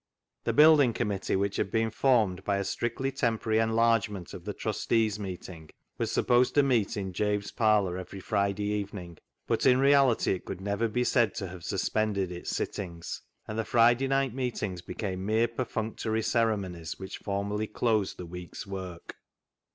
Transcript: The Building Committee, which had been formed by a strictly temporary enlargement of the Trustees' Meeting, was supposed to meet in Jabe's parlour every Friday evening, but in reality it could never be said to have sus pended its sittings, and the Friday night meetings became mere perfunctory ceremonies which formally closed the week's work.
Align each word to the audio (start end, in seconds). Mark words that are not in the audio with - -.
The 0.45 0.53
Building 0.53 0.93
Committee, 0.93 1.35
which 1.35 1.57
had 1.57 1.69
been 1.69 1.91
formed 1.91 2.43
by 2.43 2.57
a 2.57 2.63
strictly 2.63 3.11
temporary 3.11 3.59
enlargement 3.59 4.33
of 4.33 4.45
the 4.45 4.53
Trustees' 4.55 5.19
Meeting, 5.19 5.69
was 5.99 6.11
supposed 6.11 6.55
to 6.55 6.63
meet 6.63 6.97
in 6.97 7.13
Jabe's 7.13 7.51
parlour 7.51 7.99
every 7.99 8.19
Friday 8.19 8.63
evening, 8.71 9.19
but 9.45 9.67
in 9.67 9.77
reality 9.79 10.31
it 10.31 10.45
could 10.45 10.59
never 10.59 10.87
be 10.87 11.03
said 11.03 11.35
to 11.35 11.49
have 11.49 11.63
sus 11.63 11.87
pended 11.87 12.31
its 12.31 12.49
sittings, 12.49 13.21
and 13.47 13.59
the 13.59 13.63
Friday 13.63 14.07
night 14.07 14.33
meetings 14.33 14.81
became 14.81 15.23
mere 15.23 15.47
perfunctory 15.47 16.23
ceremonies 16.23 16.97
which 16.97 17.19
formally 17.19 17.67
closed 17.67 18.17
the 18.17 18.25
week's 18.25 18.65
work. 18.65 19.17